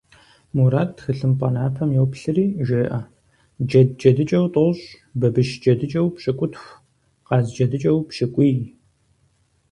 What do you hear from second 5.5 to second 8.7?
джэдыкӀэу пщыкӀутх, къаз джэдыкӀэу пщыкӀуий.